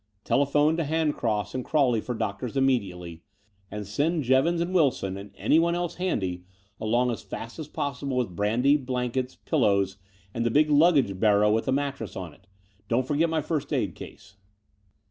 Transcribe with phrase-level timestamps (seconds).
[0.25, 3.21] Tdephone to Handcross and Craw ley for doctors immediately,
[3.69, 6.43] and send Jevons and Wilson and anyone else handy
[6.79, 9.97] along as fast as possible with brandy, blankets, pillows,
[10.33, 12.47] and the big luggage barrow with a mattress on it;
[12.79, 14.37] and don't forget my first aid case."